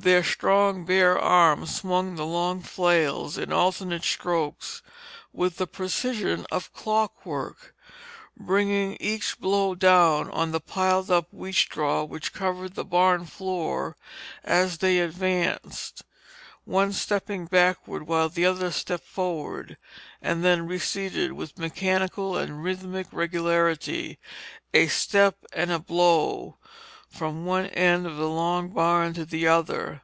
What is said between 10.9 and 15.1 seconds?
up wheat straw which covered the barn floor, as they